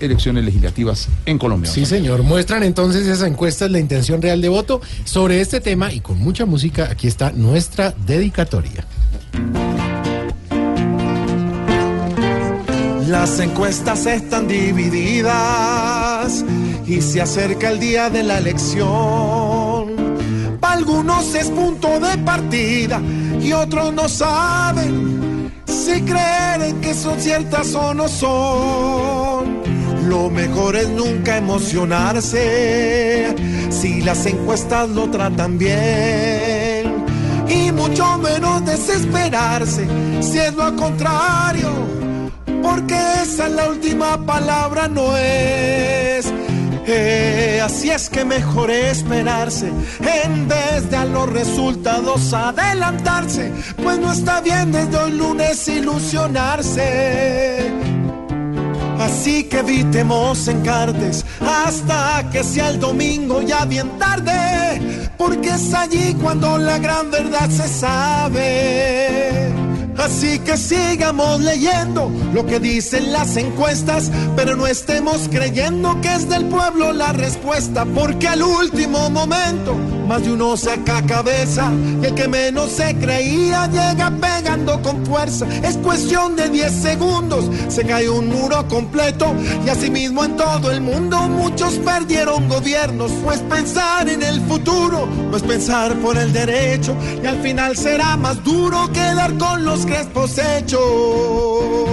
elecciones 0.00 0.44
legislativas 0.44 1.08
en 1.26 1.38
Colombia. 1.38 1.70
Sí, 1.70 1.86
señor. 1.86 2.22
Muestran 2.22 2.62
entonces 2.62 3.06
esas 3.06 3.28
encuestas 3.28 3.70
la 3.70 3.78
intención 3.78 4.20
real 4.22 4.40
de 4.40 4.48
voto 4.48 4.80
sobre 5.04 5.40
este 5.40 5.60
tema 5.60 5.92
y 5.92 6.00
con 6.00 6.18
mucha 6.18 6.46
música. 6.46 6.88
Aquí 6.90 7.06
está 7.06 7.32
nuestra 7.32 7.94
dedicatoria. 8.06 8.86
Las 13.08 13.40
encuestas 13.40 14.06
están 14.06 14.46
divididas 14.46 16.44
y 16.86 17.00
se 17.00 17.20
acerca 17.20 17.70
el 17.70 17.80
día 17.80 18.08
de 18.08 18.22
la 18.22 18.38
elección. 18.38 19.96
Para 20.60 20.74
algunos 20.74 21.34
es 21.34 21.48
punto 21.48 21.98
de 21.98 22.16
partida 22.18 23.02
y 23.42 23.52
otros 23.52 23.92
no 23.92 24.08
saben 24.08 25.50
si 25.66 26.02
creen 26.02 26.80
que 26.80 26.94
son 26.94 27.20
ciertas 27.20 27.74
o 27.74 27.94
no 27.94 28.06
son. 28.06 29.69
Lo 30.06 30.30
mejor 30.30 30.76
es 30.76 30.88
nunca 30.88 31.36
emocionarse 31.36 33.34
si 33.70 34.02
las 34.02 34.26
encuestas 34.26 34.88
lo 34.88 35.10
tratan 35.10 35.58
bien. 35.58 37.04
Y 37.48 37.72
mucho 37.72 38.18
menos 38.18 38.64
desesperarse 38.64 39.86
si 40.20 40.38
es 40.38 40.54
lo 40.54 40.74
contrario 40.76 42.00
porque 42.62 42.94
esa 43.22 43.46
es 43.46 43.52
la 43.52 43.68
última 43.68 44.24
palabra, 44.26 44.88
no 44.88 45.16
es. 45.16 46.32
Eh, 46.86 47.60
así 47.62 47.90
es 47.90 48.08
que 48.08 48.24
mejor 48.24 48.70
esperarse 48.70 49.68
en 49.68 50.48
vez 50.48 50.90
de 50.90 50.96
a 50.96 51.04
los 51.04 51.28
resultados 51.30 52.32
adelantarse, 52.32 53.52
pues 53.82 53.98
no 53.98 54.12
está 54.12 54.40
bien 54.40 54.72
desde 54.72 54.96
hoy 54.96 55.12
lunes 55.12 55.68
ilusionarse. 55.68 57.19
Así 59.20 59.44
que 59.44 59.58
evitemos 59.58 60.48
encartes 60.48 61.26
hasta 61.42 62.26
que 62.32 62.42
sea 62.42 62.70
el 62.70 62.80
domingo 62.80 63.42
ya 63.42 63.66
bien 63.66 63.98
tarde, 63.98 64.80
porque 65.18 65.50
es 65.50 65.74
allí 65.74 66.14
cuando 66.14 66.56
la 66.56 66.78
gran 66.78 67.10
verdad 67.10 67.50
se 67.50 67.68
sabe. 67.68 68.99
Así 70.00 70.38
que 70.38 70.56
sigamos 70.56 71.40
leyendo 71.40 72.10
lo 72.32 72.46
que 72.46 72.58
dicen 72.58 73.12
las 73.12 73.36
encuestas, 73.36 74.10
pero 74.34 74.56
no 74.56 74.66
estemos 74.66 75.28
creyendo 75.30 76.00
que 76.00 76.14
es 76.14 76.26
del 76.26 76.46
pueblo 76.46 76.92
la 76.94 77.12
respuesta, 77.12 77.84
porque 77.84 78.26
al 78.26 78.42
último 78.42 79.10
momento 79.10 79.76
más 80.10 80.24
de 80.24 80.32
uno 80.32 80.56
saca 80.56 81.06
cabeza 81.06 81.70
y 82.02 82.06
el 82.06 82.14
que 82.16 82.26
menos 82.26 82.72
se 82.72 82.96
creía 82.96 83.68
llega 83.68 84.10
pegando 84.10 84.82
con 84.82 85.06
fuerza. 85.06 85.46
Es 85.62 85.76
cuestión 85.76 86.34
de 86.34 86.48
10 86.48 86.72
segundos, 86.72 87.44
se 87.68 87.84
cae 87.84 88.08
un 88.08 88.28
muro 88.28 88.66
completo 88.66 89.32
y 89.64 89.68
asimismo 89.68 90.24
en 90.24 90.36
todo 90.36 90.72
el 90.72 90.80
mundo 90.80 91.16
muchos 91.28 91.74
perdieron 91.74 92.48
gobiernos. 92.48 93.12
Pues 93.22 93.38
pensar 93.42 94.08
en 94.08 94.24
el 94.24 94.40
futuro 94.48 95.06
no 95.30 95.36
es 95.36 95.44
pensar 95.44 95.94
por 96.00 96.18
el 96.18 96.32
derecho 96.32 96.96
y 97.22 97.26
al 97.28 97.40
final 97.40 97.76
será 97.76 98.16
más 98.16 98.42
duro 98.42 98.90
quedar 98.92 99.38
con 99.38 99.64
los 99.64 99.86
hechos. 100.38 101.89